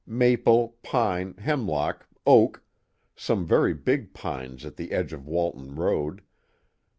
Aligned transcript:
Maple, 0.07 0.77
pine, 0.81 1.35
hemlock, 1.37 2.07
oak 2.25 2.63
some 3.15 3.45
very 3.45 3.75
big 3.75 4.15
pines 4.15 4.65
at 4.65 4.75
the 4.75 4.93
edge 4.93 5.13
of 5.13 5.27
Walton 5.27 5.75
Road.... 5.75 6.23